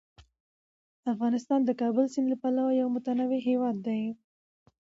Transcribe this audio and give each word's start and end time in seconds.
افغانستان 1.13 1.59
د 1.65 1.71
کابل 1.81 2.05
سیند 2.13 2.27
له 2.31 2.37
پلوه 2.41 2.71
یو 2.81 2.87
متنوع 2.95 3.39
هیواد 3.47 3.75
دی. 3.87 4.01